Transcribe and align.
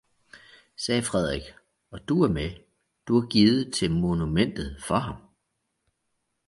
sagde 0.75 1.01
Frederik, 1.01 1.43
og 1.91 2.07
du 2.09 2.23
er 2.23 2.27
med, 2.29 2.51
du 3.07 3.19
har 3.19 3.27
givet 3.27 3.73
til 3.73 3.91
monumentet 3.91 4.77
for 4.87 4.95
ham! 4.95 5.15